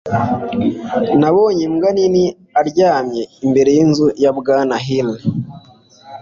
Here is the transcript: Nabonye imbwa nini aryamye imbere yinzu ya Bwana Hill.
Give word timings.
Nabonye 1.19 1.61
imbwa 1.67 1.89
nini 1.97 2.23
aryamye 2.59 3.21
imbere 3.45 3.69
yinzu 3.75 4.07
ya 4.23 4.31
Bwana 4.37 4.75
Hill. 4.85 5.09